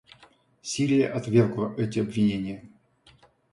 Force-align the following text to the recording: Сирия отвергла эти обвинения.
Сирия 0.63 1.09
отвергла 1.13 1.75
эти 1.77 1.99
обвинения. 1.99 2.67